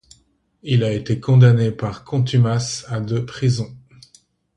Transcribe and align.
Il 0.63 0.83
a 0.83 0.91
été 0.91 1.19
condamné 1.19 1.69
par 1.69 2.03
contumace 2.03 2.85
à 2.89 2.99
de 2.99 3.19
prison. 3.19 3.77